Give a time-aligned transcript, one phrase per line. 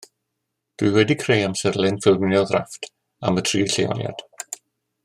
[0.81, 2.91] Dwi wedi creu amserlen ffilmio ddrafft
[3.29, 4.27] am y tri lleoliad